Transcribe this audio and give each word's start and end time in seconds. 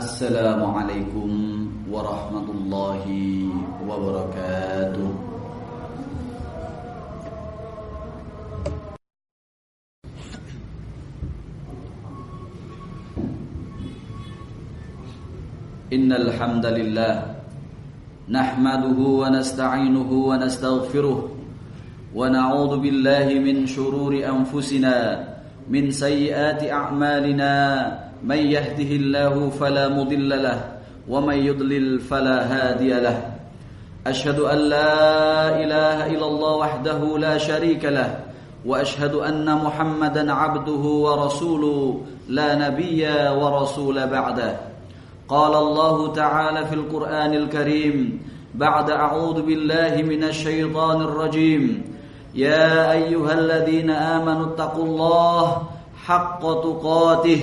السلام 0.00 0.64
عليكم 0.64 1.30
ورحمة 1.92 2.48
الله 2.56 3.04
وبركاته. 3.84 5.10
إن 15.92 16.08
الحمد 16.12 16.66
لله 16.66 17.14
نحمده 18.32 18.98
ونستعينه 19.20 20.10
ونستغفره 20.12 21.18
ونعوذ 22.16 22.72
بالله 22.80 23.26
من 23.44 23.66
شرور 23.68 24.12
أنفسنا 24.16 24.96
من 25.68 25.90
سيئات 25.92 26.64
أعمالنا 26.64 27.54
من 28.24 28.36
يهده 28.36 28.90
الله 28.96 29.50
فلا 29.50 29.88
مضل 29.88 30.42
له 30.42 30.60
ومن 31.08 31.34
يضلل 31.34 32.00
فلا 32.00 32.38
هادي 32.44 33.00
له. 33.00 33.32
أشهد 34.06 34.38
أن 34.38 34.58
لا 34.58 34.92
إله 35.64 36.06
إلا 36.06 36.26
الله 36.26 36.56
وحده 36.56 37.18
لا 37.18 37.38
شريك 37.38 37.84
له 37.84 38.20
وأشهد 38.66 39.14
أن 39.14 39.54
محمدا 39.54 40.32
عبده 40.32 40.84
ورسوله 41.06 42.00
لا 42.28 42.68
نبي 42.68 43.08
ورسول 43.28 44.06
بعده. 44.06 44.56
قال 45.28 45.54
الله 45.54 46.12
تعالى 46.12 46.66
في 46.66 46.74
القرآن 46.74 47.34
الكريم 47.34 48.22
بعد 48.54 48.90
أعوذ 48.90 49.42
بالله 49.42 50.02
من 50.02 50.24
الشيطان 50.24 51.00
الرجيم 51.02 51.82
يا 52.34 52.92
أيها 52.92 53.32
الذين 53.32 53.90
آمنوا 53.90 54.46
اتقوا 54.46 54.84
الله 54.84 55.62
حق 56.04 56.40
تقاته 56.42 57.42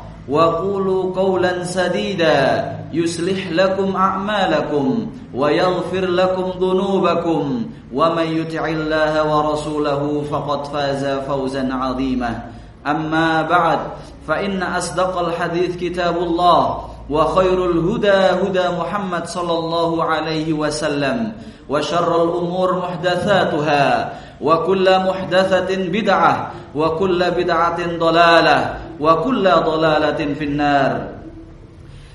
وقولوا 0.29 1.15
قولا 1.15 1.63
سديدا. 1.63 2.71
يصلح 2.93 3.51
لكم 3.51 3.95
أعمالكم 3.95 5.07
ويغفر 5.35 6.05
لكم 6.05 6.51
ذنوبكم. 6.59 7.65
ومن 7.93 8.27
يطع 8.37 8.65
الله 8.65 9.37
ورسوله 9.37 10.23
فقد 10.31 10.67
فاز 10.67 11.05
فوزا 11.05 11.73
عظيما. 11.73 12.41
أما 12.87 13.41
بعد 13.41 13.79
فإن 14.27 14.63
أصدق 14.63 15.19
الحديث 15.19 15.77
كتاب 15.77 16.17
الله 16.17 16.77
وخير 17.09 17.71
الهدى 17.71 18.11
هدى 18.11 18.65
محمد 18.79 19.25
صلى 19.27 19.53
الله 19.53 20.03
عليه 20.03 20.53
وسلم 20.53 21.31
وشر 21.69 22.23
الأمور 22.23 22.77
محدثاتها 22.77 24.13
وكل 24.41 24.99
محدثة 24.99 25.75
بدعة 25.75 26.51
وكل 26.75 27.31
بدعة 27.31 27.97
ضلالة 27.97 28.77
wa 29.01 29.25
kulla 29.25 29.65
dhalalatin 29.65 30.37
finnar. 30.37 31.17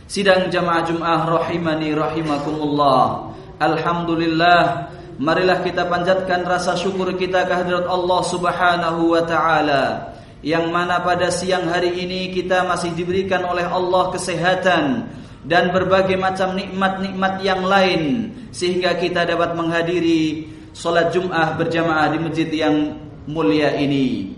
Sidang 0.07 0.55
jamaah 0.55 0.87
Jumat 0.87 1.27
rahimani 1.27 1.91
rahimakumullah. 1.91 3.35
Alhamdulillah, 3.59 4.87
marilah 5.19 5.67
kita 5.67 5.91
panjatkan 5.91 6.47
rasa 6.47 6.79
syukur 6.79 7.11
kita 7.19 7.43
kehadirat 7.51 7.91
Allah 7.91 8.21
Subhanahu 8.23 9.19
wa 9.19 9.23
taala 9.27 10.15
yang 10.47 10.71
mana 10.71 11.03
pada 11.03 11.27
siang 11.35 11.67
hari 11.67 11.91
ini 12.07 12.31
kita 12.31 12.63
masih 12.63 12.95
diberikan 12.95 13.43
oleh 13.51 13.67
Allah 13.67 14.15
kesehatan 14.15 15.11
dan 15.43 15.75
berbagai 15.75 16.15
macam 16.15 16.55
nikmat-nikmat 16.55 17.43
yang 17.43 17.67
lain 17.67 18.31
sehingga 18.55 18.95
kita 18.95 19.27
dapat 19.27 19.59
menghadiri 19.59 20.47
salat 20.71 21.11
Jumat 21.11 21.59
berjamaah 21.59 22.15
di 22.15 22.19
masjid 22.23 22.51
yang 22.53 22.95
mulia 23.27 23.75
ini. 23.75 24.37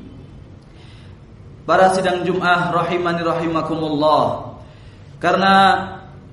Para 1.68 1.92
sidang 1.92 2.24
Jum'ah 2.24 2.72
rahimani 2.72 3.20
rahimakumullah. 3.20 4.56
Karena 5.20 5.84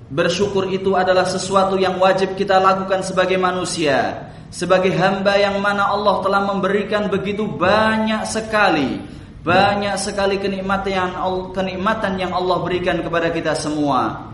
bersyukur 0.08 0.72
itu 0.72 0.96
adalah 0.96 1.28
sesuatu 1.28 1.76
yang 1.76 2.00
wajib 2.00 2.40
kita 2.40 2.56
lakukan 2.56 3.04
sebagai 3.04 3.36
manusia, 3.36 4.32
sebagai 4.48 4.96
hamba 4.96 5.36
yang 5.36 5.60
mana 5.60 5.92
Allah 5.92 6.24
telah 6.24 6.40
memberikan 6.48 7.12
begitu 7.12 7.44
banyak 7.52 8.24
sekali 8.24 9.16
banyak 9.46 9.94
sekali 10.02 10.42
kenikmatan 10.42 10.90
yang 10.90 11.12
kenikmatan 11.54 12.18
yang 12.18 12.34
Allah 12.34 12.66
berikan 12.66 12.98
kepada 13.06 13.30
kita 13.30 13.54
semua. 13.54 14.34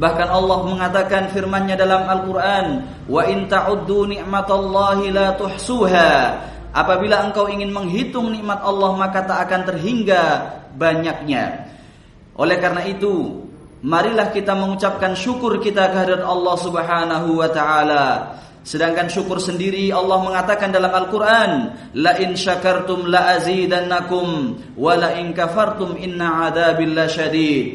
Bahkan 0.00 0.28
Allah 0.32 0.58
mengatakan 0.64 1.28
firman-Nya 1.36 1.76
dalam 1.76 2.08
Al-Qur'an, 2.08 2.66
"Wa 3.12 3.28
in 3.28 3.44
ta'uddu 3.44 4.08
ni'matallahi 4.08 5.12
la 5.12 5.36
tuhsuha." 5.36 6.12
Apabila 6.76 7.24
engkau 7.24 7.48
ingin 7.48 7.72
menghitung 7.72 8.28
nikmat 8.28 8.60
Allah 8.60 8.92
maka 9.00 9.24
tak 9.24 9.48
akan 9.48 9.64
terhingga 9.64 10.22
banyaknya. 10.76 11.72
Oleh 12.36 12.60
karena 12.60 12.84
itu, 12.84 13.48
marilah 13.80 14.28
kita 14.28 14.52
mengucapkan 14.52 15.16
syukur 15.16 15.56
kita 15.56 15.88
kehadirat 15.88 16.20
Allah 16.20 16.56
Subhanahu 16.60 17.40
wa 17.40 17.48
taala. 17.48 18.06
Sedangkan 18.60 19.08
syukur 19.08 19.40
sendiri 19.40 19.88
Allah 19.88 20.20
mengatakan 20.20 20.68
dalam 20.68 20.92
Al-Qur'an, 20.92 21.50
"La 21.96 22.12
in 22.20 22.36
syakartum 22.36 23.08
la 23.08 23.40
azidannakum 23.40 24.60
wa 24.76 24.92
la 25.00 25.16
in 25.16 25.32
kafartum 25.32 25.96
inna 25.96 26.52
adzabil 26.52 26.92
lasyadid." 26.92 27.66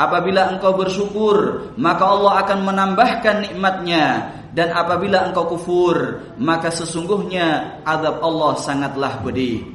Apabila 0.00 0.48
engkau 0.54 0.72
bersyukur, 0.80 1.36
maka 1.76 2.04
Allah 2.08 2.46
akan 2.46 2.58
menambahkan 2.62 3.36
nikmatnya 3.48 4.32
dan 4.56 4.72
apabila 4.72 5.28
engkau 5.28 5.52
kufur, 5.52 6.24
maka 6.40 6.72
sesungguhnya 6.72 7.84
azab 7.84 8.24
Allah 8.24 8.56
sangatlah 8.56 9.20
pedih. 9.20 9.68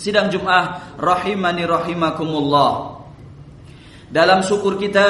Sidang 0.00 0.32
Jumat 0.32 0.96
rahimani 0.96 1.68
rahimakumullah. 1.68 3.04
Dalam 4.08 4.40
syukur 4.40 4.80
kita 4.80 5.06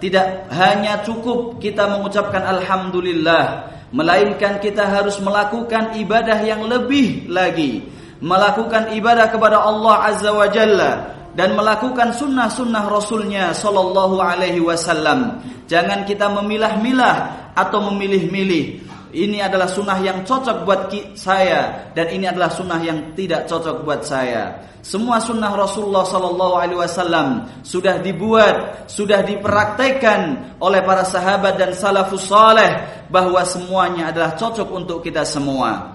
tidak 0.00 0.48
hanya 0.48 1.04
cukup 1.04 1.60
kita 1.60 1.92
mengucapkan 1.92 2.40
alhamdulillah, 2.40 3.68
melainkan 3.92 4.56
kita 4.64 4.88
harus 4.88 5.20
melakukan 5.20 5.92
ibadah 6.00 6.40
yang 6.40 6.64
lebih 6.64 7.28
lagi, 7.28 7.84
melakukan 8.24 8.96
ibadah 8.96 9.28
kepada 9.28 9.60
Allah 9.60 10.08
Azza 10.08 10.32
wa 10.32 10.48
Jalla 10.48 11.12
dan 11.34 11.58
melakukan 11.58 12.14
sunnah-sunnah 12.14 12.86
Rasulnya 12.86 13.50
Sallallahu 13.50 14.22
Alaihi 14.22 14.62
Wasallam. 14.62 15.42
Jangan 15.66 16.06
kita 16.06 16.30
memilah-milah 16.30 17.50
atau 17.54 17.82
memilih-milih. 17.90 18.94
Ini 19.14 19.46
adalah 19.46 19.70
sunnah 19.70 20.02
yang 20.02 20.26
cocok 20.26 20.66
buat 20.66 20.90
saya 21.14 21.90
dan 21.94 22.10
ini 22.10 22.26
adalah 22.26 22.50
sunnah 22.50 22.82
yang 22.82 23.14
tidak 23.14 23.46
cocok 23.46 23.86
buat 23.86 24.02
saya. 24.02 24.74
Semua 24.82 25.22
sunnah 25.22 25.54
Rasulullah 25.54 26.02
Sallallahu 26.02 26.54
Alaihi 26.58 26.76
Wasallam 26.82 27.46
sudah 27.62 28.02
dibuat, 28.02 28.84
sudah 28.90 29.22
dipraktekkan 29.22 30.54
oleh 30.58 30.82
para 30.82 31.06
sahabat 31.06 31.56
dan 31.56 31.72
salafus 31.72 32.26
saleh 32.26 33.06
bahwa 33.06 33.40
semuanya 33.46 34.10
adalah 34.10 34.34
cocok 34.34 34.68
untuk 34.74 34.98
kita 35.00 35.22
semua. 35.22 35.94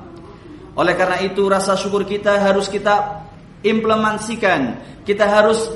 Oleh 0.79 0.95
karena 0.95 1.19
itu 1.19 1.43
rasa 1.45 1.75
syukur 1.75 2.07
kita 2.07 2.39
harus 2.39 2.71
kita 2.71 3.28
implementasikan, 3.65 4.79
kita 5.03 5.25
harus 5.25 5.69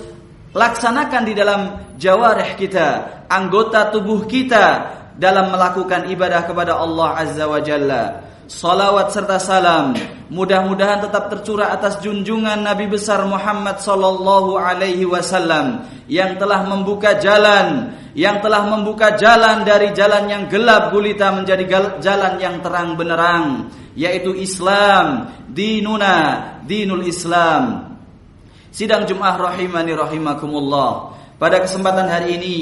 laksanakan 0.53 1.23
di 1.25 1.33
dalam 1.33 1.61
jawarih 1.97 2.55
kita, 2.55 2.87
anggota 3.27 3.89
tubuh 3.91 4.23
kita 4.29 4.93
dalam 5.17 5.53
melakukan 5.53 6.09
ibadah 6.09 6.45
kepada 6.45 6.77
Allah 6.77 7.09
Azza 7.17 7.45
wa 7.45 7.61
Jalla. 7.61 8.03
Salawat 8.43 9.15
serta 9.15 9.39
salam 9.39 9.95
mudah-mudahan 10.27 10.99
tetap 11.07 11.31
tercurah 11.31 11.71
atas 11.71 12.03
junjungan 12.03 12.59
Nabi 12.59 12.91
besar 12.91 13.23
Muhammad 13.23 13.79
sallallahu 13.79 14.59
alaihi 14.59 15.07
wasallam 15.07 15.87
yang 16.11 16.35
telah 16.35 16.67
membuka 16.67 17.15
jalan 17.23 17.95
yang 18.13 18.43
telah 18.43 18.67
membuka 18.67 19.15
jalan 19.15 19.63
dari 19.63 19.95
jalan 19.95 20.27
yang 20.27 20.43
gelap 20.51 20.91
gulita 20.91 21.31
menjadi 21.31 21.97
jalan 22.03 22.33
yang 22.37 22.59
terang 22.59 22.99
benerang 22.99 23.71
yaitu 23.93 24.33
Islam 24.37 25.33
dinuna 25.49 26.15
dinul 26.65 27.05
Islam 27.05 27.93
sidang 28.73 29.05
Jumat 29.05 29.37
rahimani 29.37 29.93
rahimakumullah 29.93 31.17
pada 31.37 31.61
kesempatan 31.61 32.09
hari 32.09 32.41
ini 32.41 32.57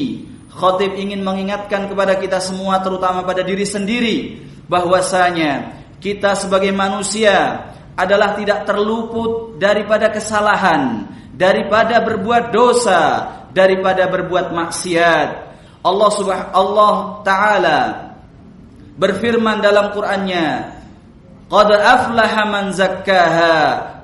Khatib 0.51 0.99
ingin 0.99 1.23
mengingatkan 1.23 1.87
kepada 1.87 2.19
kita 2.19 2.43
semua 2.43 2.83
terutama 2.83 3.23
pada 3.23 3.39
diri 3.39 3.63
sendiri 3.63 4.43
bahwasanya 4.67 5.79
kita 6.03 6.35
sebagai 6.35 6.75
manusia 6.75 7.71
adalah 7.95 8.35
tidak 8.35 8.67
terluput 8.67 9.61
daripada 9.61 10.11
kesalahan, 10.11 11.07
daripada 11.31 12.03
berbuat 12.03 12.51
dosa, 12.51 12.99
daripada 13.55 14.11
berbuat 14.11 14.51
maksiat. 14.51 15.29
Allah 15.81 16.09
subhanahu 16.11 16.51
Allah 16.51 16.95
taala 17.23 17.79
berfirman 18.99 19.63
dalam 19.63 19.95
Qur'annya 19.95 20.45
Qad 21.51 21.67
aflaha 21.67 22.47
man 22.47 22.71
zakkaha 22.71 23.55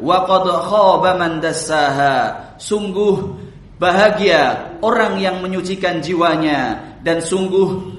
wa 0.04 0.28
qad 0.28 0.46
khaba 0.68 1.16
man 1.16 1.40
dassaha. 1.40 2.52
Sungguh 2.60 3.40
bahagia 3.80 4.76
orang 4.84 5.16
yang 5.16 5.40
menyucikan 5.40 6.04
jiwanya 6.04 6.76
dan 7.08 7.24
sungguh 7.24 7.96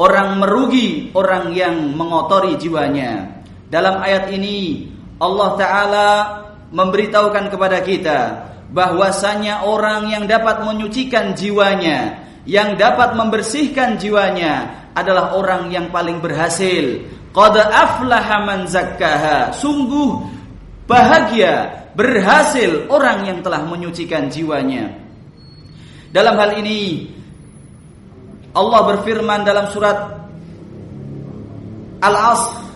orang 0.00 0.40
merugi 0.40 1.12
orang 1.12 1.52
yang 1.52 1.92
mengotori 1.92 2.56
jiwanya. 2.56 3.44
Dalam 3.68 4.00
ayat 4.00 4.32
ini 4.32 4.88
Allah 5.20 5.50
taala 5.60 6.10
memberitahukan 6.72 7.52
kepada 7.52 7.84
kita 7.84 8.20
bahwasanya 8.72 9.68
orang 9.68 10.08
yang 10.08 10.24
dapat 10.24 10.64
menyucikan 10.64 11.36
jiwanya, 11.36 12.24
yang 12.48 12.80
dapat 12.80 13.12
membersihkan 13.12 14.00
jiwanya 14.00 14.88
adalah 14.96 15.36
orang 15.36 15.68
yang 15.68 15.92
paling 15.92 16.24
berhasil 16.24 17.04
Qad 17.36 17.54
aflaha 17.60 18.36
man 18.48 18.64
zakkaha. 18.64 19.52
Sungguh 19.52 20.24
bahagia, 20.88 21.84
berhasil 21.92 22.88
orang 22.88 23.28
yang 23.28 23.38
telah 23.44 23.60
menyucikan 23.68 24.32
jiwanya. 24.32 24.96
Dalam 26.16 26.40
hal 26.40 26.56
ini 26.56 27.12
Allah 28.56 28.80
berfirman 28.88 29.44
dalam 29.44 29.68
surat 29.68 30.16
Al-Asr 32.00 32.66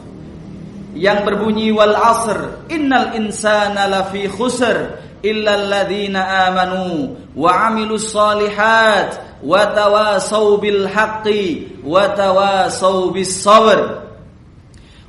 yang 0.97 1.23
berbunyi 1.23 1.71
wal 1.71 1.95
asr 1.95 2.67
innal 2.67 3.15
insana 3.15 3.87
lafi 3.87 4.27
khusr 4.27 4.99
illa 5.23 5.55
alladhina 5.55 6.51
amanu 6.51 7.15
wa 7.37 7.71
amilus 7.71 8.11
salihat 8.11 9.41
wa 9.45 9.71
tawasau 9.71 10.59
bil 10.59 10.89
haqqi 10.91 11.79
wa 11.87 12.11
tawasau 12.11 13.15
bis 13.15 13.31
sabr 13.31 14.00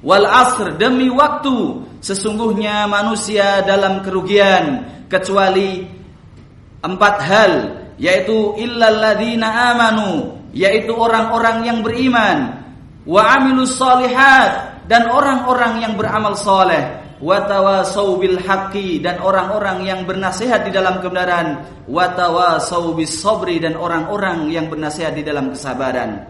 Wal 0.02 0.26
asr 0.26 0.82
demi 0.82 1.14
waktu 1.14 1.86
sesungguhnya 2.02 2.90
manusia 2.90 3.62
dalam 3.62 4.02
kerugian 4.02 4.82
kecuali 5.06 5.86
empat 6.82 7.16
hal 7.22 7.54
yaitu 8.02 8.58
illalladzina 8.58 9.78
amanu 9.78 10.42
yaitu 10.58 10.90
orang-orang 10.90 11.70
yang 11.70 11.80
beriman 11.86 12.66
wa 13.06 13.22
amilus 13.38 13.78
solihat 13.78 14.82
dan 14.90 15.06
orang-orang 15.06 15.86
yang 15.86 15.94
beramal 15.94 16.34
soleh 16.34 17.02
wa 17.22 17.38
tawasau 17.46 18.18
bil 18.18 18.42
haqqi 18.42 18.98
dan 18.98 19.22
orang-orang 19.22 19.86
yang 19.86 20.02
bernasihat 20.10 20.66
di 20.66 20.74
dalam 20.74 20.98
kebenaran 20.98 21.62
wa 21.86 22.10
tawasau 22.18 22.98
bis 22.98 23.22
sabri 23.22 23.62
dan 23.62 23.78
orang-orang 23.78 24.50
yang 24.50 24.66
bernasihat 24.66 25.14
di 25.14 25.22
dalam 25.22 25.54
kesabaran. 25.54 26.26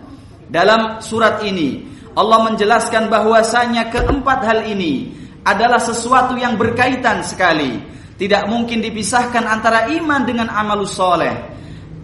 Dalam 0.52 1.00
surat 1.00 1.40
ini 1.48 1.91
Allah 2.12 2.40
menjelaskan 2.52 3.08
bahwasanya 3.08 3.88
keempat 3.88 4.44
hal 4.44 4.68
ini 4.68 5.16
adalah 5.48 5.80
sesuatu 5.80 6.36
yang 6.36 6.60
berkaitan 6.60 7.24
sekali. 7.24 7.80
Tidak 8.20 8.46
mungkin 8.52 8.84
dipisahkan 8.84 9.48
antara 9.48 9.90
iman 9.90 10.22
dengan 10.28 10.52
amalus 10.52 10.94
soleh. 10.94 11.34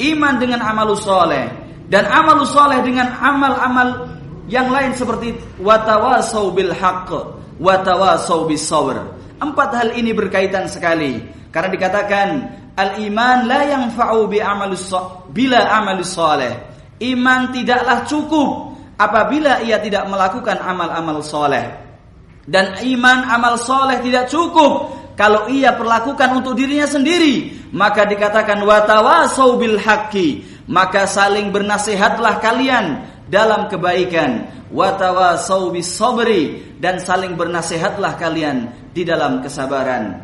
Iman 0.02 0.42
dengan 0.42 0.64
amalus 0.64 1.06
soleh. 1.06 1.46
Dan 1.92 2.08
amalus 2.08 2.56
soleh 2.56 2.82
dengan 2.82 3.14
amal-amal 3.22 4.18
yang 4.48 4.72
lain 4.72 4.96
seperti 4.96 5.36
watawasau 5.60 6.56
bil 6.56 6.72
haqq, 6.72 7.12
watawasau. 7.60 8.48
Empat 9.38 9.70
hal 9.76 9.94
ini 9.94 10.16
berkaitan 10.16 10.66
sekali. 10.66 11.22
Karena 11.54 11.70
dikatakan 11.70 12.28
al-iman 12.80 13.46
la 13.46 13.62
yang 13.68 13.84
bi 14.32 14.40
amalus 14.42 14.90
bila 15.30 15.68
amalus 15.70 16.16
soleh. 16.16 16.54
Iman 16.98 17.54
tidaklah 17.54 18.10
cukup 18.10 18.77
apabila 18.98 19.62
ia 19.64 19.78
tidak 19.80 20.10
melakukan 20.10 20.58
amal-amal 20.58 21.22
soleh. 21.22 21.66
Dan 22.48 22.80
iman 22.82 23.28
amal 23.28 23.56
soleh 23.60 24.02
tidak 24.02 24.32
cukup 24.32 24.98
kalau 25.18 25.50
ia 25.50 25.74
perlakukan 25.74 26.42
untuk 26.42 26.54
dirinya 26.54 26.86
sendiri. 26.86 27.68
Maka 27.74 28.06
dikatakan 28.06 28.62
watawasau 28.62 29.58
bil 29.58 29.82
haqqi. 29.82 30.46
Maka 30.68 31.08
saling 31.08 31.50
bernasihatlah 31.50 32.38
kalian 32.38 33.02
dalam 33.26 33.66
kebaikan. 33.66 34.46
Watawasau 34.70 35.74
bis 35.74 35.90
sabri. 35.90 36.76
Dan 36.78 37.02
saling 37.02 37.34
bernasihatlah 37.34 38.14
kalian 38.16 38.70
di 38.94 39.02
dalam 39.02 39.42
kesabaran. 39.42 40.22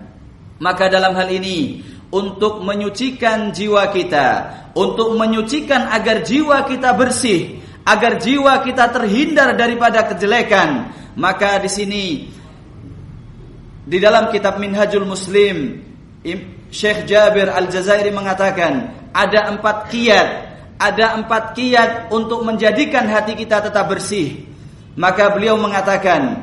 Maka 0.62 0.88
dalam 0.88 1.18
hal 1.18 1.28
ini 1.34 1.82
untuk 2.14 2.62
menyucikan 2.62 3.50
jiwa 3.50 3.90
kita, 3.90 4.28
untuk 4.78 5.18
menyucikan 5.18 5.90
agar 5.90 6.22
jiwa 6.22 6.70
kita 6.70 6.94
bersih, 6.94 7.58
agar 7.84 8.20
jiwa 8.20 8.64
kita 8.64 8.92
terhindar 8.92 9.56
daripada 9.56 10.08
kejelekan. 10.08 10.92
Maka 11.14 11.62
di 11.62 11.70
sini 11.70 12.06
di 13.84 13.98
dalam 14.00 14.32
kitab 14.34 14.58
Minhajul 14.58 15.06
Muslim 15.06 15.84
Syekh 16.74 17.06
Jabir 17.06 17.52
Al-Jazairi 17.54 18.10
mengatakan 18.10 18.90
ada 19.14 19.54
empat 19.54 19.94
kiat, 19.94 20.28
ada 20.82 21.20
empat 21.22 21.54
kiat 21.54 22.10
untuk 22.10 22.42
menjadikan 22.42 23.06
hati 23.06 23.38
kita 23.38 23.62
tetap 23.62 23.92
bersih. 23.92 24.42
Maka 24.98 25.36
beliau 25.36 25.60
mengatakan 25.60 26.42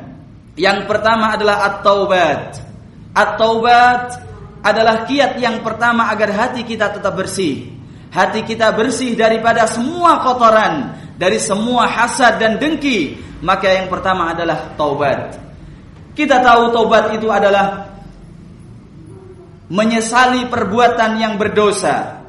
yang 0.54 0.86
pertama 0.86 1.34
adalah 1.34 1.66
at-taubat. 1.66 2.62
At-taubat 3.10 4.22
adalah 4.60 5.08
kiat 5.08 5.40
yang 5.40 5.64
pertama 5.64 6.12
agar 6.12 6.30
hati 6.30 6.62
kita 6.62 6.94
tetap 6.94 7.16
bersih. 7.16 7.72
Hati 8.10 8.42
kita 8.44 8.74
bersih 8.74 9.14
daripada 9.14 9.64
semua 9.70 10.20
kotoran, 10.20 10.99
dari 11.20 11.36
semua 11.36 11.84
hasad 11.84 12.40
dan 12.40 12.56
dengki, 12.56 13.20
maka 13.44 13.68
yang 13.68 13.92
pertama 13.92 14.32
adalah 14.32 14.72
taubat. 14.72 15.36
Kita 16.16 16.40
tahu 16.40 16.72
taubat 16.72 17.12
itu 17.12 17.28
adalah 17.28 17.92
menyesali 19.68 20.48
perbuatan 20.48 21.20
yang 21.20 21.36
berdosa 21.36 22.24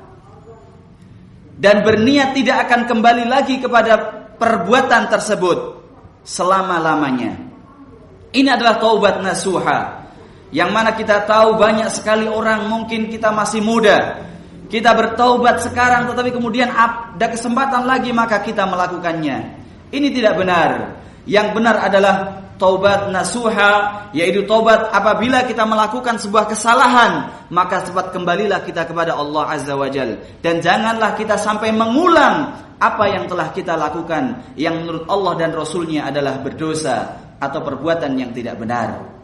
dan 1.55 1.87
berniat 1.87 2.35
tidak 2.35 2.67
akan 2.67 2.81
kembali 2.91 3.25
lagi 3.31 3.63
kepada 3.63 4.27
perbuatan 4.35 5.07
tersebut 5.07 5.57
selama-lamanya. 6.27 7.39
Ini 8.35 8.49
adalah 8.59 8.75
taubat 8.75 9.23
nasuha. 9.23 10.03
Yang 10.51 10.69
mana 10.75 10.91
kita 10.99 11.23
tahu 11.23 11.55
banyak 11.55 11.87
sekali 11.95 12.27
orang 12.27 12.67
mungkin 12.67 13.07
kita 13.07 13.31
masih 13.31 13.63
muda, 13.63 14.19
kita 14.71 14.95
bertaubat 14.95 15.67
sekarang 15.67 16.07
tetapi 16.07 16.31
kemudian 16.31 16.71
ada 16.71 17.27
kesempatan 17.27 17.83
lagi 17.83 18.15
maka 18.15 18.39
kita 18.39 18.63
melakukannya. 18.63 19.59
Ini 19.91 20.07
tidak 20.15 20.39
benar. 20.39 20.95
Yang 21.27 21.47
benar 21.59 21.75
adalah 21.83 22.15
taubat 22.55 23.11
nasuha 23.11 24.07
yaitu 24.15 24.47
taubat 24.47 24.95
apabila 24.95 25.43
kita 25.43 25.67
melakukan 25.67 26.15
sebuah 26.15 26.47
kesalahan 26.47 27.43
maka 27.51 27.83
cepat 27.83 28.15
kembalilah 28.15 28.63
kita 28.63 28.87
kepada 28.87 29.17
Allah 29.17 29.49
Azza 29.49 29.73
wa 29.73 29.89
Jal 29.89 30.21
dan 30.45 30.61
janganlah 30.61 31.17
kita 31.17 31.41
sampai 31.41 31.73
mengulang 31.73 32.53
apa 32.77 33.05
yang 33.09 33.25
telah 33.25 33.49
kita 33.49 33.73
lakukan 33.73 34.55
yang 34.57 34.81
menurut 34.81 35.05
Allah 35.09 35.33
dan 35.41 35.51
Rasulnya 35.51 36.09
adalah 36.09 36.37
berdosa 36.39 36.97
atau 37.41 37.59
perbuatan 37.65 38.13
yang 38.17 38.31
tidak 38.31 38.57
benar. 38.61 39.21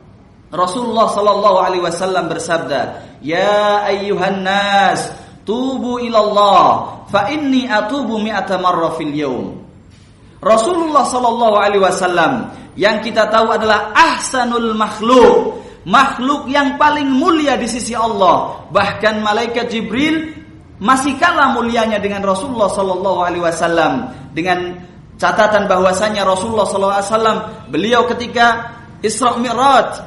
Rasulullah 0.47 1.11
Sallallahu 1.11 1.57
Alaihi 1.59 1.83
Wasallam 1.83 2.31
bersabda, 2.31 2.81
Ya 3.19 3.83
ayyuhan 3.83 4.47
nas, 4.47 5.11
tubu 5.47 6.03
ilallah 6.03 6.99
fa 7.07 7.31
inni 7.31 7.63
atubu 7.65 8.19
mi'ata 8.19 8.59
marra 8.59 8.91
fil 8.99 9.15
yawm. 9.15 9.55
Rasulullah 10.43 11.07
sallallahu 11.07 11.55
alaihi 11.55 11.81
wasallam 11.81 12.51
yang 12.77 13.01
kita 13.01 13.31
tahu 13.31 13.49
adalah 13.55 13.95
ahsanul 13.95 14.75
makhluk, 14.77 15.63
makhluk 15.87 16.45
yang 16.51 16.77
paling 16.77 17.09
mulia 17.09 17.57
di 17.57 17.65
sisi 17.65 17.97
Allah. 17.97 18.67
Bahkan 18.69 19.23
malaikat 19.23 19.71
Jibril 19.71 20.35
masih 20.77 21.17
kalah 21.17 21.57
mulianya 21.57 21.97
dengan 21.97 22.21
Rasulullah 22.21 22.69
sallallahu 22.69 23.19
alaihi 23.25 23.41
wasallam 23.41 24.13
dengan 24.37 24.77
catatan 25.17 25.65
bahwasanya 25.65 26.21
Rasulullah 26.21 26.69
sallallahu 26.69 26.97
alaihi 27.01 27.09
wasallam 27.09 27.37
beliau 27.73 28.05
ketika 28.13 28.77
Isra 29.01 29.33
Mi'raj. 29.41 30.06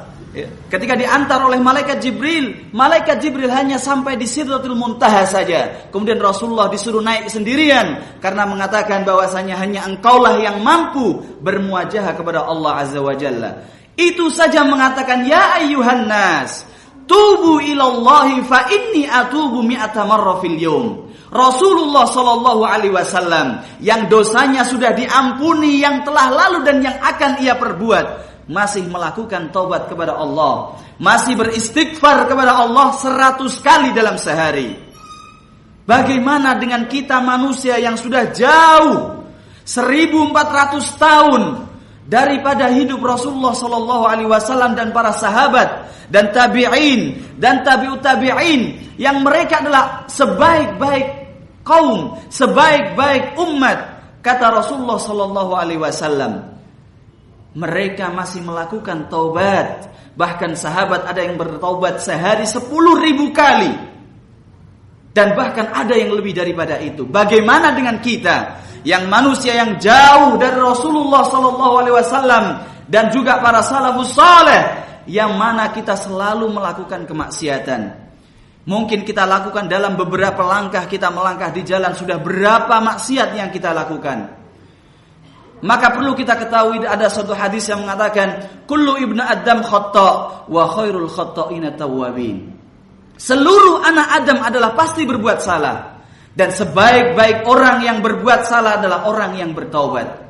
Ketika 0.71 0.95
diantar 0.95 1.43
oleh 1.43 1.59
malaikat 1.59 1.99
Jibril, 1.99 2.71
malaikat 2.71 3.19
Jibril 3.19 3.51
hanya 3.51 3.75
sampai 3.75 4.15
di 4.15 4.23
Sidratul 4.23 4.79
Muntaha 4.79 5.27
saja. 5.27 5.91
Kemudian 5.91 6.23
Rasulullah 6.23 6.71
disuruh 6.71 7.03
naik 7.03 7.27
sendirian 7.27 8.19
karena 8.23 8.47
mengatakan 8.47 9.03
bahwasanya 9.03 9.59
hanya 9.59 9.83
engkaulah 9.83 10.39
yang 10.39 10.63
mampu 10.63 11.19
bermuajah 11.43 12.15
kepada 12.15 12.47
Allah 12.47 12.79
Azza 12.79 13.03
wa 13.03 13.11
Jalla. 13.11 13.67
Itu 13.99 14.31
saja 14.31 14.63
mengatakan 14.63 15.27
ya 15.27 15.59
ayyuhan 15.59 16.07
nas, 16.07 16.63
tubu 17.11 17.59
ilallahi 17.59 18.39
fa 18.47 18.71
inni 18.71 19.03
atubu 19.11 19.59
mi'ata 19.59 20.07
marra 20.07 20.39
fil 20.39 20.55
yawm. 20.55 21.11
Rasulullah 21.31 22.07
Shallallahu 22.07 22.63
Alaihi 22.63 22.95
Wasallam 22.95 23.63
yang 23.83 24.07
dosanya 24.07 24.63
sudah 24.63 24.95
diampuni, 24.95 25.83
yang 25.83 26.07
telah 26.07 26.27
lalu 26.27 26.63
dan 26.63 26.79
yang 26.83 26.95
akan 27.03 27.39
ia 27.39 27.55
perbuat, 27.55 28.30
masih 28.51 28.83
melakukan 28.91 29.47
taubat 29.55 29.87
kepada 29.87 30.19
Allah, 30.19 30.75
masih 30.99 31.39
beristighfar 31.39 32.27
kepada 32.27 32.59
Allah 32.59 32.91
seratus 32.99 33.63
kali 33.63 33.95
dalam 33.95 34.19
sehari. 34.19 34.75
Bagaimana 35.87 36.59
dengan 36.59 36.85
kita 36.85 37.23
manusia 37.23 37.79
yang 37.79 37.95
sudah 37.95 38.27
jauh 38.35 39.23
1400 39.63 40.99
tahun 40.99 41.41
daripada 42.05 42.67
hidup 42.75 42.99
Rasulullah 42.99 43.55
Sallallahu 43.55 44.03
Alaihi 44.03 44.29
Wasallam 44.29 44.75
dan 44.75 44.91
para 44.91 45.15
sahabat 45.15 45.87
dan 46.11 46.35
tabi'in 46.35 47.23
dan 47.39 47.63
tabi'ut 47.63 48.03
tabi'in 48.03 48.93
yang 48.99 49.23
mereka 49.23 49.63
adalah 49.63 50.05
sebaik-baik 50.11 51.07
kaum, 51.63 52.19
sebaik-baik 52.27 53.39
umat 53.39 53.79
kata 54.19 54.59
Rasulullah 54.59 54.99
Sallallahu 54.99 55.51
Alaihi 55.55 55.81
Wasallam. 55.81 56.50
Mereka 57.51 58.15
masih 58.15 58.47
melakukan 58.47 59.11
taubat, 59.11 59.91
bahkan 60.15 60.55
sahabat 60.55 61.03
ada 61.03 61.19
yang 61.19 61.35
bertaubat 61.35 61.99
sehari 61.99 62.47
sepuluh 62.47 62.95
ribu 62.99 63.35
kali. 63.35 63.91
Dan 65.11 65.35
bahkan 65.35 65.67
ada 65.75 65.91
yang 65.91 66.15
lebih 66.15 66.31
daripada 66.31 66.79
itu. 66.79 67.03
Bagaimana 67.03 67.75
dengan 67.75 67.99
kita 67.99 68.63
yang 68.87 69.11
manusia 69.11 69.59
yang 69.59 69.75
jauh 69.75 70.39
dari 70.39 70.55
Rasulullah 70.55 71.27
Sallallahu 71.27 71.73
Alaihi 71.83 71.95
Wasallam 71.99 72.45
dan 72.87 73.11
juga 73.11 73.43
para 73.43 73.59
salafus 73.59 74.15
saleh 74.15 74.81
yang 75.11 75.35
mana 75.35 75.69
kita 75.75 75.99
selalu 75.99 76.47
melakukan 76.49 77.03
kemaksiatan. 77.03 78.01
Mungkin 78.61 79.03
kita 79.03 79.25
lakukan 79.25 79.65
dalam 79.65 79.97
beberapa 79.97 80.45
langkah 80.45 80.85
kita 80.85 81.09
melangkah 81.09 81.49
di 81.49 81.65
jalan 81.65 81.97
sudah 81.97 82.21
berapa 82.21 82.77
maksiat 82.77 83.33
yang 83.33 83.49
kita 83.49 83.73
lakukan. 83.73 84.40
Maka 85.61 85.93
perlu 85.93 86.17
kita 86.17 86.41
ketahui 86.41 86.81
ada 86.81 87.05
satu 87.05 87.37
hadis 87.37 87.69
yang 87.69 87.85
mengatakan 87.85 88.65
kullu 88.65 88.97
ibnu 88.97 89.21
adam 89.21 89.61
khata 89.61 90.43
wa 90.49 90.63
khairul 90.65 91.05
khata'ina 91.05 91.77
tawwabin. 91.77 92.61
Seluruh 93.21 93.85
anak 93.85 94.25
Adam 94.25 94.41
adalah 94.41 94.73
pasti 94.73 95.05
berbuat 95.05 95.37
salah. 95.37 96.01
Dan 96.33 96.49
sebaik-baik 96.49 97.45
orang 97.45 97.85
yang 97.85 98.01
berbuat 98.01 98.49
salah 98.49 98.81
adalah 98.81 99.05
orang 99.05 99.37
yang 99.37 99.53
bertaubat. 99.53 100.25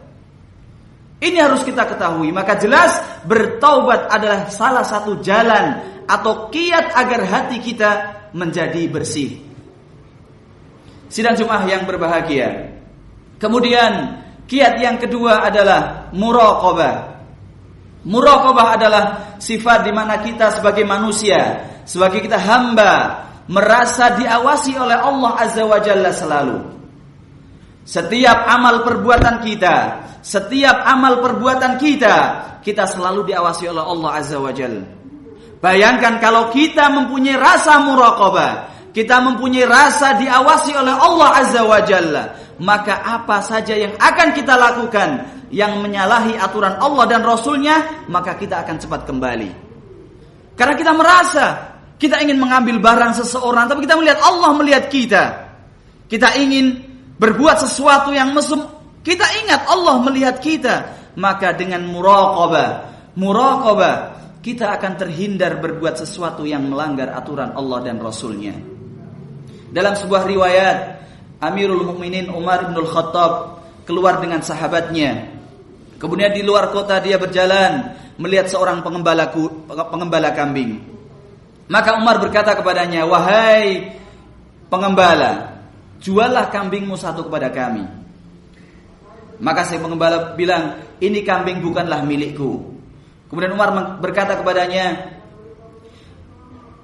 Ini 1.23 1.37
harus 1.39 1.63
kita 1.63 1.87
ketahui. 1.87 2.35
Maka 2.35 2.59
jelas 2.59 3.23
bertaubat 3.23 4.11
adalah 4.11 4.51
salah 4.51 4.83
satu 4.83 5.23
jalan 5.23 5.79
atau 6.03 6.51
kiat 6.51 6.91
agar 6.91 7.21
hati 7.23 7.63
kita 7.63 7.91
menjadi 8.35 8.83
bersih. 8.91 9.39
Sidang 11.07 11.39
Jumat 11.39 11.63
yang 11.71 11.87
berbahagia. 11.87 12.75
Kemudian 13.39 14.20
kiat 14.51 14.83
yang 14.83 14.99
kedua 14.99 15.47
adalah 15.47 16.11
muraqabah. 16.11 16.95
Muraqabah 18.03 18.67
adalah 18.75 19.03
sifat 19.39 19.87
di 19.87 19.95
mana 19.95 20.19
kita 20.19 20.51
sebagai 20.51 20.83
manusia 20.83 21.71
sebagai 21.85 22.23
kita 22.25 22.37
hamba 22.37 23.25
merasa 23.49 24.15
diawasi 24.15 24.77
oleh 24.77 24.97
Allah 24.97 25.31
Azza 25.37 25.63
wa 25.65 25.79
Jalla 25.81 26.11
selalu. 26.13 26.57
Setiap 27.81 28.45
amal 28.45 28.85
perbuatan 28.85 29.41
kita, 29.41 29.75
setiap 30.21 30.85
amal 30.85 31.19
perbuatan 31.19 31.81
kita, 31.81 32.15
kita 32.61 32.85
selalu 32.85 33.33
diawasi 33.33 33.67
oleh 33.67 33.81
Allah 33.83 34.09
Azza 34.21 34.37
wa 34.37 34.53
Jalla. 34.53 34.85
Bayangkan 35.61 36.17
kalau 36.17 36.49
kita 36.49 36.89
mempunyai 36.89 37.37
rasa 37.37 37.81
muraqabah, 37.85 38.53
kita 38.93 39.21
mempunyai 39.21 39.65
rasa 39.65 40.17
diawasi 40.17 40.71
oleh 40.77 40.93
Allah 40.93 41.29
Azza 41.41 41.61
wa 41.65 41.81
Jalla, 41.81 42.23
maka 42.61 43.01
apa 43.01 43.41
saja 43.41 43.73
yang 43.73 43.97
akan 43.97 44.37
kita 44.37 44.53
lakukan 44.53 45.09
yang 45.49 45.81
menyalahi 45.81 46.37
aturan 46.37 46.77
Allah 46.77 47.05
dan 47.09 47.25
Rasulnya, 47.25 48.05
maka 48.07 48.37
kita 48.37 48.61
akan 48.61 48.77
cepat 48.77 49.09
kembali. 49.09 49.51
Karena 50.55 50.73
kita 50.77 50.93
merasa 50.93 51.45
kita 52.01 52.17
ingin 52.17 52.41
mengambil 52.41 52.81
barang 52.81 53.13
seseorang, 53.21 53.69
tapi 53.69 53.85
kita 53.85 53.93
melihat 53.93 54.21
Allah 54.25 54.57
melihat 54.57 54.89
kita. 54.89 55.23
Kita 56.09 56.33
ingin 56.33 56.81
berbuat 57.21 57.61
sesuatu 57.61 58.09
yang 58.09 58.33
mesum, 58.33 58.65
kita 59.05 59.21
ingat 59.45 59.69
Allah 59.69 60.01
melihat 60.01 60.41
kita. 60.41 60.97
Maka 61.13 61.53
dengan 61.53 61.85
muraqabah, 61.85 62.69
muraqabah, 63.13 63.95
kita 64.41 64.73
akan 64.73 64.97
terhindar 64.97 65.61
berbuat 65.61 66.01
sesuatu 66.01 66.41
yang 66.41 66.65
melanggar 66.65 67.13
aturan 67.13 67.53
Allah 67.53 67.85
dan 67.85 68.01
Rasulnya. 68.01 68.57
Dalam 69.69 69.93
sebuah 69.93 70.25
riwayat, 70.25 70.77
Amirul 71.41 71.81
Mukminin 71.89 72.29
Umar 72.29 72.69
bin 72.69 72.77
Khattab 72.85 73.65
keluar 73.89 74.21
dengan 74.21 74.45
sahabatnya. 74.45 75.25
Kemudian 75.97 76.37
di 76.37 76.45
luar 76.45 76.69
kota 76.69 77.01
dia 77.01 77.17
berjalan 77.17 77.97
melihat 78.21 78.45
seorang 78.45 78.85
pengembala 78.85 79.33
pengembala 79.89 80.37
kambing. 80.37 80.77
Maka 81.65 81.97
Umar 81.97 82.21
berkata 82.21 82.53
kepadanya, 82.53 83.09
"Wahai 83.09 83.89
pengembala, 84.69 85.65
juallah 85.97 86.53
kambingmu 86.53 86.93
satu 86.93 87.25
kepada 87.25 87.49
kami." 87.49 87.89
Maka 89.41 89.65
si 89.65 89.81
pengembala 89.81 90.37
bilang, 90.37 90.77
"Ini 91.01 91.25
kambing 91.25 91.65
bukanlah 91.65 92.05
milikku." 92.05 92.69
Kemudian 93.33 93.57
Umar 93.57 93.97
berkata 93.97 94.37
kepadanya, 94.37 95.17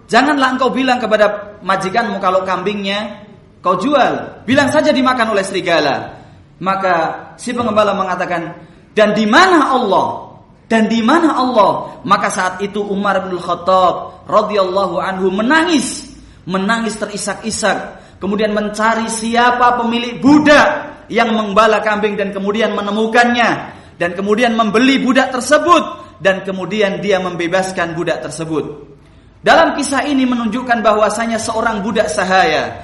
"Janganlah 0.10 0.58
engkau 0.58 0.74
bilang 0.74 0.98
kepada 0.98 1.60
majikanmu 1.62 2.18
kalau 2.18 2.42
kambingnya 2.42 3.27
kau 3.68 3.76
jual, 3.84 4.44
bilang 4.48 4.72
saja 4.72 4.96
dimakan 4.96 5.36
oleh 5.36 5.44
serigala." 5.44 6.16
Maka 6.64 6.96
si 7.36 7.52
pengembala 7.52 7.92
mengatakan, 7.94 8.56
"Dan 8.96 9.12
di 9.12 9.28
mana 9.28 9.76
Allah 9.76 10.40
dan 10.72 10.88
di 10.88 11.04
mana 11.04 11.36
Allah? 11.36 12.02
Maka 12.08 12.32
saat 12.32 12.64
itu 12.64 12.80
Umar 12.80 13.28
bin 13.28 13.36
Khattab 13.40 14.28
radhiyallahu 14.28 15.00
anhu 15.00 15.32
menangis, 15.32 16.16
menangis 16.48 16.96
terisak-isak, 17.00 18.00
kemudian 18.20 18.52
mencari 18.52 19.08
siapa 19.08 19.80
pemilik 19.80 20.20
budak 20.20 20.88
yang 21.08 21.32
membala 21.32 21.80
kambing 21.80 22.20
dan 22.20 22.36
kemudian 22.36 22.76
menemukannya 22.76 23.50
dan 23.96 24.12
kemudian 24.14 24.54
membeli 24.54 25.00
budak 25.02 25.32
tersebut 25.32 25.84
dan 26.20 26.44
kemudian 26.44 27.00
dia 27.00 27.22
membebaskan 27.24 27.96
budak 27.96 28.22
tersebut. 28.26 28.98
Dalam 29.42 29.78
kisah 29.78 30.04
ini 30.10 30.28
menunjukkan 30.28 30.84
bahwasanya 30.84 31.40
seorang 31.40 31.80
budak 31.80 32.12
sahaya 32.12 32.84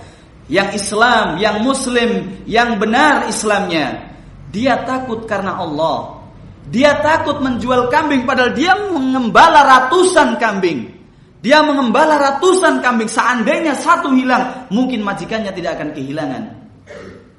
yang 0.51 0.75
Islam, 0.75 1.39
yang 1.39 1.63
muslim, 1.63 2.41
yang 2.43 2.75
benar 2.75 3.31
Islamnya, 3.31 4.11
dia 4.51 4.83
takut 4.83 5.23
karena 5.23 5.55
Allah. 5.57 6.21
Dia 6.63 7.03
takut 7.03 7.43
menjual 7.43 7.91
kambing 7.91 8.23
padahal 8.23 8.55
dia 8.55 8.71
mengembala 8.91 9.67
ratusan 9.67 10.39
kambing. 10.39 10.95
Dia 11.43 11.59
mengembala 11.59 12.15
ratusan 12.15 12.79
kambing. 12.79 13.11
Seandainya 13.11 13.75
satu 13.75 14.15
hilang, 14.15 14.71
mungkin 14.71 15.03
majikannya 15.03 15.51
tidak 15.51 15.75
akan 15.75 15.89
kehilangan. 15.91 16.43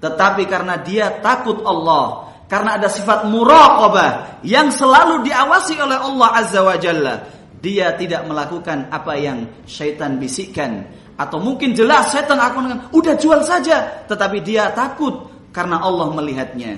Tetapi 0.05 0.45
karena 0.45 0.77
dia 0.85 1.09
takut 1.25 1.65
Allah, 1.65 2.29
karena 2.45 2.77
ada 2.77 2.93
sifat 2.93 3.25
muraqabah 3.33 4.45
yang 4.45 4.69
selalu 4.69 5.25
diawasi 5.25 5.81
oleh 5.81 5.97
Allah 5.97 6.29
Azza 6.37 6.61
wa 6.61 6.77
Jalla, 6.77 7.25
dia 7.65 7.97
tidak 7.97 8.29
melakukan 8.29 8.93
apa 8.93 9.17
yang 9.17 9.49
syaitan 9.65 10.21
bisikkan 10.21 10.85
atau 11.15 11.39
mungkin 11.39 11.73
jelas 11.73 12.11
syaitan 12.11 12.39
akan 12.39 12.63
dengan 12.67 12.81
udah 12.91 13.15
jual 13.15 13.41
saja, 13.47 14.07
tetapi 14.11 14.43
dia 14.43 14.75
takut 14.75 15.31
karena 15.55 15.79
Allah 15.79 16.11
melihatnya. 16.11 16.75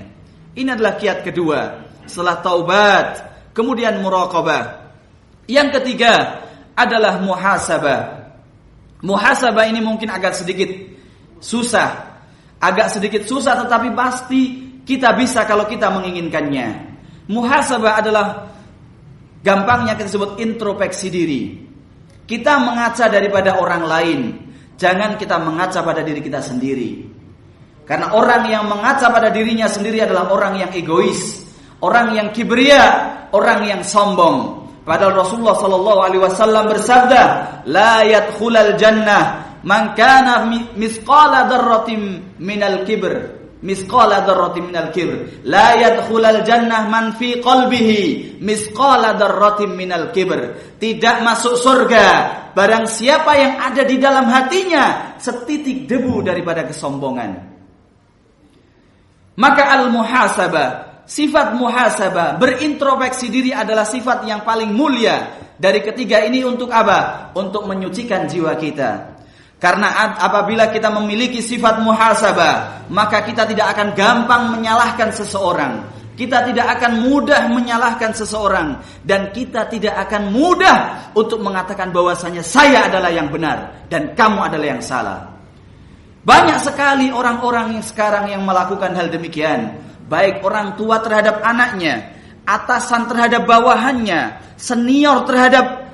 Ini 0.53 0.73
adalah 0.77 0.97
kiat 0.97 1.25
kedua 1.25 1.85
setelah 2.05 2.41
taubat, 2.41 3.07
kemudian 3.57 3.97
muraqabah. 4.01 4.89
Yang 5.49 5.81
ketiga 5.81 6.43
adalah 6.77 7.17
muhasabah. 7.21 8.01
Muhasabah 9.01 9.65
ini 9.69 9.81
mungkin 9.81 10.09
agak 10.09 10.37
sedikit 10.37 10.69
susah, 11.41 12.17
agak 12.61 12.93
sedikit 12.93 13.25
susah 13.25 13.65
tetapi 13.65 13.93
pasti 13.93 14.41
kita 14.85 15.13
bisa 15.17 15.45
kalau 15.49 15.65
kita 15.65 15.89
menginginkannya. 15.89 16.97
Muhasabah 17.27 17.93
adalah 17.99 18.25
gampangnya 19.43 19.99
kita 19.99 20.09
sebut 20.09 20.39
introspeksi 20.39 21.07
diri. 21.11 21.66
Kita 22.27 22.59
mengaca 22.59 23.07
daripada 23.07 23.55
orang 23.55 23.83
lain, 23.87 24.19
jangan 24.75 25.15
kita 25.15 25.39
mengaca 25.39 25.79
pada 25.79 26.03
diri 26.03 26.19
kita 26.19 26.43
sendiri. 26.43 27.07
Karena 27.87 28.11
orang 28.11 28.51
yang 28.51 28.67
mengaca 28.67 29.07
pada 29.07 29.31
dirinya 29.31 29.63
sendiri 29.71 30.03
adalah 30.03 30.27
orang 30.27 30.59
yang 30.59 30.71
egois, 30.75 31.47
orang 31.79 32.19
yang 32.19 32.27
kibria, 32.35 32.83
orang 33.31 33.63
yang 33.63 33.79
sombong. 33.79 34.67
Padahal 34.83 35.23
Rasulullah 35.23 35.55
sallallahu 35.55 35.99
alaihi 36.03 36.23
wasallam 36.23 36.67
bersabda, 36.67 37.23
"La 37.71 38.03
yadkhulal 38.03 38.75
jannah 38.75 39.55
man 39.63 39.95
kana 39.95 40.43
misqala 40.75 41.47
dzarratin 41.47 42.35
minal 42.43 42.83
kibr." 42.83 43.36
Misqala 43.57 44.21
dzarratin 44.21 44.69
minal 44.69 44.93
kibr. 44.93 45.41
La 45.49 45.73
yadkhulal 45.73 46.45
jannah 46.45 46.85
man 46.85 47.17
fi 47.17 47.41
qalbihi 47.41 48.37
misqala 48.37 49.17
dzarratin 49.17 49.73
minal 49.73 50.13
kibr. 50.13 50.53
Tidak 50.77 51.25
masuk 51.25 51.57
surga 51.57 52.05
barang 52.53 52.85
siapa 52.85 53.31
yang 53.33 53.53
ada 53.57 53.81
di 53.81 53.97
dalam 53.97 54.29
hatinya 54.29 55.17
setitik 55.17 55.89
debu 55.89 56.21
daripada 56.21 56.69
kesombongan. 56.69 57.57
Maka 59.37 59.63
al-muhasabah 59.77 60.87
Sifat 61.07 61.55
muhasabah, 61.55 62.35
berintrospeksi 62.35 63.31
diri 63.31 63.55
adalah 63.55 63.87
sifat 63.87 64.27
yang 64.27 64.43
paling 64.43 64.75
mulia 64.75 65.39
dari 65.55 65.79
ketiga 65.79 66.19
ini 66.19 66.43
untuk 66.43 66.67
apa? 66.67 67.31
Untuk 67.31 67.63
menyucikan 67.63 68.27
jiwa 68.27 68.59
kita. 68.59 69.16
Karena 69.57 70.13
apabila 70.21 70.69
kita 70.69 70.93
memiliki 70.93 71.41
sifat 71.41 71.81
muhasabah, 71.81 72.85
maka 72.93 73.25
kita 73.25 73.49
tidak 73.49 73.73
akan 73.73 73.97
gampang 73.97 74.53
menyalahkan 74.53 75.09
seseorang. 75.09 75.97
Kita 76.17 76.45
tidak 76.49 76.77
akan 76.77 77.05
mudah 77.05 77.45
menyalahkan 77.49 78.09
seseorang 78.09 78.81
dan 79.05 79.29
kita 79.29 79.69
tidak 79.69 80.01
akan 80.09 80.33
mudah 80.33 81.09
untuk 81.13 81.41
mengatakan 81.45 81.93
bahwasanya 81.93 82.41
saya 82.41 82.89
adalah 82.89 83.13
yang 83.13 83.29
benar 83.29 83.85
dan 83.85 84.17
kamu 84.17 84.49
adalah 84.49 84.67
yang 84.77 84.81
salah. 84.81 85.29
Banyak 86.25 86.57
sekali 86.59 87.13
orang-orang 87.13 87.77
yang 87.77 87.85
sekarang 87.85 88.33
yang 88.33 88.41
melakukan 88.49 88.97
hal 88.97 89.13
demikian, 89.13 89.77
baik 90.09 90.41
orang 90.41 90.73
tua 90.73 91.05
terhadap 91.05 91.37
anaknya, 91.45 92.17
atasan 92.49 93.05
terhadap 93.05 93.45
bawahannya, 93.45 94.41
senior 94.57 95.21
terhadap 95.23 95.86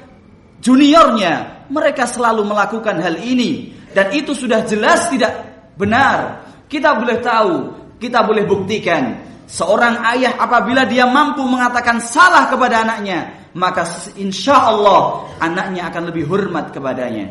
juniornya, 0.63 1.67
mereka 1.67 2.07
selalu 2.07 2.47
melakukan 2.47 3.03
hal 3.03 3.19
ini 3.19 3.75
dan 3.91 4.15
itu 4.15 4.31
sudah 4.31 4.63
jelas 4.63 5.11
tidak 5.11 5.35
benar. 5.75 6.47
Kita 6.71 6.95
boleh 6.95 7.19
tahu, 7.21 7.55
kita 7.99 8.23
boleh 8.25 8.47
buktikan 8.47 9.33
Seorang 9.43 9.99
ayah 10.15 10.39
apabila 10.39 10.87
dia 10.87 11.03
mampu 11.03 11.43
mengatakan 11.43 11.99
salah 11.99 12.47
kepada 12.47 12.81
anaknya, 12.81 13.51
maka 13.53 13.83
insya 14.15 14.55
Allah 14.71 15.29
anaknya 15.43 15.91
akan 15.91 16.09
lebih 16.09 16.25
hormat 16.31 16.71
kepadanya. 16.71 17.27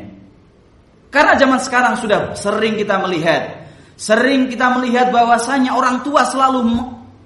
Karena 1.09 1.35
zaman 1.35 1.61
sekarang 1.61 1.97
sudah 1.97 2.37
sering 2.37 2.77
kita 2.77 3.01
melihat, 3.01 3.67
sering 3.97 4.47
kita 4.47 4.71
melihat 4.77 5.09
bahwasanya 5.09 5.73
orang 5.73 6.05
tua 6.05 6.25
selalu 6.29 6.63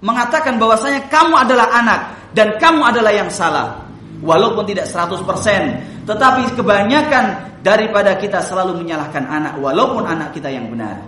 mengatakan 0.02 0.58
bahwasanya 0.58 1.10
kamu 1.10 1.34
adalah 1.34 1.66
anak 1.74 2.00
dan 2.32 2.54
kamu 2.56 2.82
adalah 2.86 3.12
yang 3.12 3.30
salah. 3.30 3.85
Walaupun 4.24 4.64
tidak 4.64 4.88
100%, 4.88 6.06
tetapi 6.08 6.56
kebanyakan 6.56 7.24
daripada 7.60 8.16
kita 8.16 8.40
selalu 8.40 8.80
menyalahkan 8.80 9.26
anak 9.26 9.60
walaupun 9.60 10.06
anak 10.08 10.32
kita 10.32 10.48
yang 10.48 10.72
benar. 10.72 11.04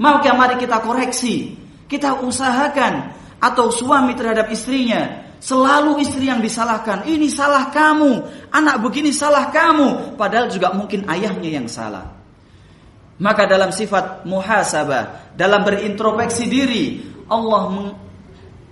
Maka 0.00 0.34
mari 0.34 0.58
kita 0.58 0.82
koreksi 0.82 1.54
kita 1.86 2.18
usahakan 2.22 3.14
atau 3.38 3.70
suami 3.70 4.18
terhadap 4.18 4.50
istrinya 4.50 5.26
selalu 5.38 6.02
istri 6.02 6.26
yang 6.26 6.42
disalahkan. 6.42 7.06
Ini 7.06 7.30
salah 7.30 7.70
kamu, 7.70 8.24
anak 8.50 8.82
begini 8.82 9.14
salah 9.14 9.52
kamu, 9.54 10.18
padahal 10.18 10.50
juga 10.50 10.74
mungkin 10.74 11.06
ayahnya 11.06 11.62
yang 11.62 11.68
salah. 11.70 12.16
Maka 13.16 13.48
dalam 13.48 13.72
sifat 13.72 14.28
muhasabah, 14.28 15.32
dalam 15.38 15.64
berintrospeksi 15.64 16.44
diri, 16.50 17.00
Allah 17.32 17.96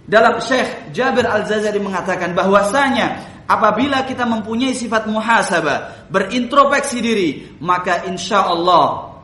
dalam 0.04 0.36
Syekh 0.36 0.92
Jabir 0.92 1.24
Al-Zazari 1.24 1.80
mengatakan 1.80 2.36
bahwasanya 2.36 3.33
apabila 3.44 4.04
kita 4.08 4.24
mempunyai 4.24 4.72
sifat 4.72 5.08
muhasabah, 5.08 6.08
berintrospeksi 6.08 6.98
diri, 7.00 7.30
maka 7.60 8.04
insya 8.08 8.44
Allah 8.48 9.14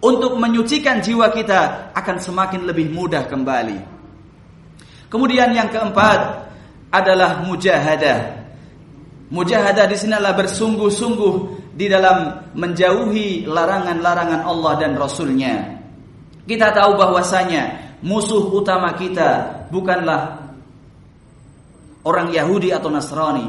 untuk 0.00 0.40
menyucikan 0.40 1.04
jiwa 1.04 1.28
kita 1.28 1.92
akan 1.92 2.16
semakin 2.16 2.64
lebih 2.64 2.88
mudah 2.88 3.28
kembali. 3.28 3.78
Kemudian 5.12 5.52
yang 5.52 5.68
keempat 5.68 6.48
adalah 6.88 7.44
mujahadah. 7.44 8.40
Mujahadah 9.30 9.84
di 9.86 9.96
sini 9.98 10.16
adalah 10.16 10.34
bersungguh-sungguh 10.38 11.34
di 11.76 11.86
dalam 11.86 12.50
menjauhi 12.56 13.46
larangan-larangan 13.46 14.42
Allah 14.42 14.72
dan 14.80 14.92
Rasulnya. 14.98 15.78
Kita 16.48 16.74
tahu 16.74 16.98
bahwasanya 16.98 17.94
musuh 18.02 18.50
utama 18.50 18.96
kita 18.96 19.62
bukanlah 19.70 20.39
orang 22.06 22.32
Yahudi 22.32 22.72
atau 22.72 22.88
Nasrani 22.88 23.48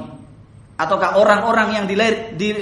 ataukah 0.75 1.19
orang-orang 1.19 1.69
yang 1.81 1.85
di 1.85 1.95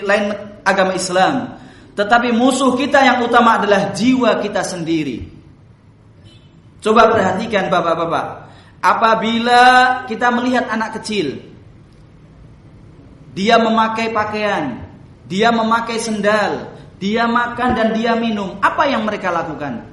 lain 0.04 0.26
agama 0.64 0.94
Islam 0.94 1.60
tetapi 2.00 2.32
musuh 2.32 2.80
kita 2.80 3.04
yang 3.04 3.28
utama 3.28 3.60
adalah 3.60 3.92
jiwa 3.92 4.40
kita 4.40 4.64
sendiri. 4.64 5.20
Coba 6.80 7.12
perhatikan 7.12 7.68
bapak-bapak. 7.68 8.48
Apabila 8.80 9.64
kita 10.08 10.32
melihat 10.32 10.72
anak 10.72 11.04
kecil. 11.04 11.44
Dia 13.36 13.60
memakai 13.60 14.16
pakaian. 14.16 14.88
Dia 15.28 15.52
memakai 15.52 16.00
sendal. 16.00 16.72
Dia 17.04 17.28
makan 17.28 17.70
dan 17.76 17.92
dia 17.92 18.16
minum. 18.16 18.64
Apa 18.64 18.88
yang 18.88 19.04
mereka 19.04 19.28
lakukan? 19.28 19.84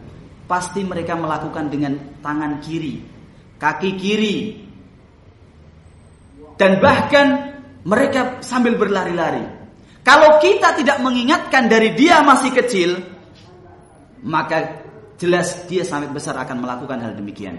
Pasti 0.46 0.87
mereka 0.87 1.18
melakukan 1.18 1.66
dengan 1.66 1.98
tangan 2.22 2.62
kiri. 2.62 3.02
Kaki 3.59 3.98
kiri. 3.98 4.37
Dan 6.57 6.81
bahkan 6.81 7.57
mereka 7.85 8.40
sambil 8.40 8.75
berlari-lari. 8.81 9.45
Kalau 10.01 10.38
kita 10.40 10.75
tidak 10.79 11.03
mengingatkan 11.03 11.66
dari 11.66 11.92
dia 11.92 12.23
masih 12.23 12.55
kecil, 12.55 12.97
maka 14.23 14.87
jelas 15.19 15.66
dia 15.66 15.83
sampai 15.83 16.09
besar 16.12 16.37
akan 16.38 16.62
melakukan 16.62 16.99
hal 17.03 17.12
demikian. 17.19 17.59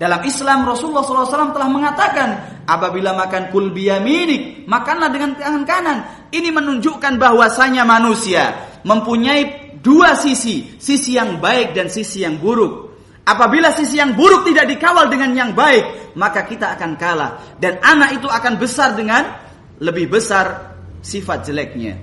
Dalam 0.00 0.24
Islam 0.24 0.64
Rasulullah 0.64 1.04
SAW 1.04 1.52
telah 1.52 1.68
mengatakan 1.68 2.28
apabila 2.64 3.12
makan 3.12 3.52
kul 3.52 3.68
biyaminik 3.68 4.64
makanlah 4.64 5.12
dengan 5.12 5.36
tangan 5.36 5.64
kanan. 5.68 5.98
Ini 6.32 6.48
menunjukkan 6.48 7.20
bahwasanya 7.20 7.84
manusia 7.84 8.56
mempunyai 8.80 9.76
dua 9.84 10.16
sisi, 10.16 10.80
sisi 10.80 11.20
yang 11.20 11.36
baik 11.36 11.76
dan 11.76 11.92
sisi 11.92 12.24
yang 12.24 12.40
buruk. 12.40 12.89
Apabila 13.30 13.70
sisi 13.70 14.02
yang 14.02 14.18
buruk 14.18 14.42
tidak 14.42 14.66
dikawal 14.66 15.06
dengan 15.06 15.30
yang 15.38 15.50
baik, 15.54 16.14
maka 16.18 16.42
kita 16.42 16.74
akan 16.74 16.98
kalah 16.98 17.54
dan 17.62 17.78
anak 17.78 18.18
itu 18.18 18.26
akan 18.26 18.58
besar 18.58 18.98
dengan 18.98 19.22
lebih 19.78 20.10
besar 20.10 20.74
sifat 20.98 21.46
jeleknya. 21.46 21.94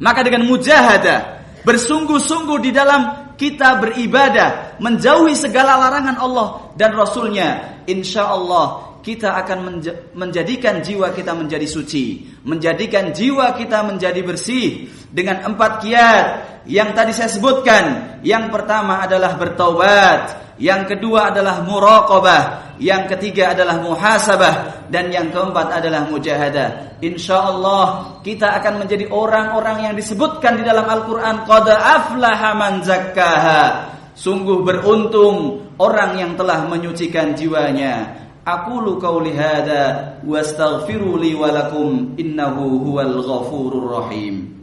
Maka 0.00 0.24
dengan 0.24 0.48
mujahadah, 0.48 1.20
bersungguh-sungguh 1.68 2.58
di 2.64 2.72
dalam 2.72 3.34
kita 3.36 3.76
beribadah, 3.76 4.80
menjauhi 4.80 5.36
segala 5.36 5.76
larangan 5.76 6.16
Allah 6.16 6.48
dan 6.80 6.96
Rasulnya, 6.96 7.84
insya 7.84 8.24
Allah 8.24 8.89
kita 9.00 9.36
akan 9.44 9.80
menjadikan 10.12 10.84
jiwa 10.84 11.12
kita 11.16 11.32
menjadi 11.32 11.64
suci, 11.64 12.28
menjadikan 12.44 13.12
jiwa 13.12 13.56
kita 13.56 13.84
menjadi 13.84 14.20
bersih 14.20 14.88
dengan 15.08 15.44
empat 15.44 15.72
kiat 15.84 16.26
yang 16.68 16.92
tadi 16.92 17.16
saya 17.16 17.32
sebutkan. 17.32 17.84
Yang 18.20 18.52
pertama 18.52 19.00
adalah 19.00 19.40
bertaubat, 19.40 20.56
yang 20.60 20.84
kedua 20.84 21.32
adalah 21.32 21.64
muraqabah, 21.64 22.76
yang 22.76 23.08
ketiga 23.08 23.56
adalah 23.56 23.80
muhasabah 23.80 24.88
dan 24.92 25.08
yang 25.08 25.32
keempat 25.32 25.80
adalah 25.80 26.04
mujahadah. 26.08 27.00
Insyaallah 27.00 28.20
kita 28.20 28.60
akan 28.60 28.84
menjadi 28.84 29.08
orang-orang 29.08 29.88
yang 29.88 29.94
disebutkan 29.96 30.60
di 30.60 30.64
dalam 30.68 30.84
Al-Qur'an 30.84 31.48
qad 31.48 31.64
aflaha 31.72 32.50
man 32.52 32.84
zakkaha. 32.84 33.62
Sungguh 34.12 34.60
beruntung 34.60 35.64
orang 35.80 36.20
yang 36.20 36.32
telah 36.36 36.68
menyucikan 36.68 37.32
jiwanya. 37.32 38.20
أقول 38.46 39.00
قولي 39.00 39.32
هذا 39.32 40.14
واستغفروا 40.26 41.18
لي 41.18 41.34
ولكم 41.34 42.16
إنه 42.20 42.56
هو 42.86 43.00
الغفور 43.00 43.72
الرحيم. 43.72 44.60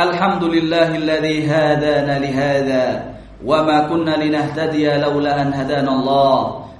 الحمد 0.00 0.44
لله 0.44 0.96
الذي 0.96 1.50
هدانا 1.50 2.18
لهذا 2.18 3.14
وما 3.44 3.88
كنا 3.88 4.14
لنهتدي 4.24 4.86
لولا 4.98 5.42
أن 5.42 5.52
هدانا 5.54 5.90
الله. 5.90 6.64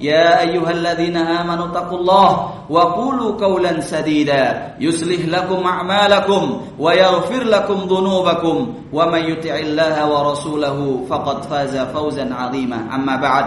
يا 0.00 0.40
أيها 0.40 0.70
الذين 0.70 1.16
آمنوا 1.16 1.66
اتقوا 1.66 1.98
الله 1.98 2.30
وقولوا 2.70 3.30
قولا 3.40 3.80
سديدا 3.80 4.74
يصلح 4.80 5.20
لكم 5.28 5.60
أعمالكم 5.66 6.42
ويغفر 6.78 7.42
لكم 7.44 7.74
ذنوبكم 7.74 8.56
ومن 8.92 9.22
يطع 9.30 9.54
الله 9.54 9.96
ورسوله 10.12 10.78
فقد 11.08 11.36
فاز 11.44 11.74
فوزا 11.76 12.26
عظيما 12.34 12.78
أما 12.94 13.16
بعد 13.16 13.46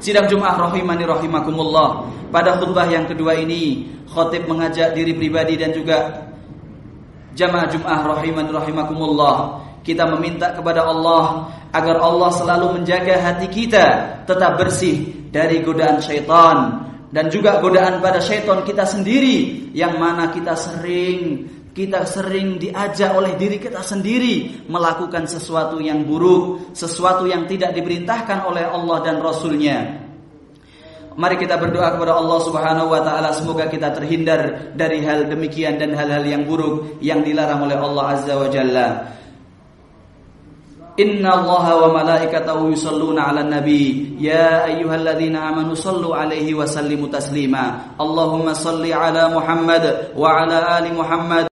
Sidang 0.00 0.32
Jumat 0.32 0.56
rahimani 0.56 1.04
rahimakumullah. 1.04 2.08
Pada 2.32 2.56
khutbah 2.56 2.88
yang 2.88 3.04
kedua 3.04 3.36
ini, 3.36 3.84
khotib 4.08 4.48
mengajak 4.48 4.96
diri 4.96 5.12
pribadi 5.12 5.60
dan 5.60 5.76
juga 5.76 6.24
jamaah 7.36 7.68
Jumat 7.68 8.08
rahimani 8.08 8.48
rahimakumullah 8.48 9.60
kita 9.85 10.09
meminta 10.17 10.51
kepada 10.57 10.81
Allah 10.81 11.53
agar 11.69 12.01
Allah 12.01 12.29
selalu 12.33 12.81
menjaga 12.81 13.21
hati 13.21 13.47
kita 13.53 14.19
tetap 14.25 14.57
bersih 14.57 15.29
dari 15.29 15.61
godaan 15.61 16.01
syaitan 16.01 16.89
dan 17.13 17.29
juga 17.29 17.61
godaan 17.61 18.01
pada 18.01 18.17
syaitan 18.17 18.65
kita 18.65 18.83
sendiri 18.83 19.69
yang 19.77 20.01
mana 20.01 20.33
kita 20.33 20.57
sering 20.57 21.47
kita 21.75 22.07
sering 22.07 22.55
diajak 22.55 23.11
oleh 23.11 23.35
diri 23.35 23.59
kita 23.59 23.83
sendiri 23.83 24.63
melakukan 24.71 25.27
sesuatu 25.27 25.75
yang 25.83 26.07
buruk, 26.07 26.71
sesuatu 26.71 27.27
yang 27.27 27.43
tidak 27.51 27.75
diperintahkan 27.75 28.47
oleh 28.47 28.63
Allah 28.63 28.97
dan 29.03 29.19
Rasulnya. 29.19 30.07
Mari 31.15 31.35
kita 31.35 31.59
berdoa 31.59 31.95
kepada 31.95 32.15
Allah 32.15 32.39
Subhanahu 32.43 32.91
wa 32.91 32.99
taala 33.03 33.31
semoga 33.35 33.67
kita 33.67 33.91
terhindar 33.91 34.71
dari 34.75 35.03
hal 35.03 35.27
demikian 35.27 35.75
dan 35.79 35.95
hal-hal 35.95 36.23
yang 36.23 36.43
buruk 36.47 36.99
yang 37.03 37.23
dilarang 37.23 37.67
oleh 37.67 37.75
Allah 37.75 38.05
Azza 38.19 38.35
wa 38.35 38.47
Jalla. 38.47 38.87
Inna 40.95 41.43
Allah 41.43 41.75
wa 41.75 41.91
malaikatahu 41.91 42.71
yusalluna 42.71 43.27
'alan 43.27 43.51
nabi 43.51 44.15
ya 44.15 44.63
ayyuhalladzina 44.63 45.51
amanu 45.51 45.75
sallu 45.75 46.15
'alaihi 46.15 46.55
wa 46.55 46.63
sallimu 46.63 47.11
taslima 47.11 47.91
Allahumma 47.99 48.55
salli 48.55 48.95
'ala 48.95 49.27
Muhammad 49.27 50.15
wa 50.15 50.23
'ala 50.31 50.79
ali 50.79 50.95
Muhammad 50.95 51.43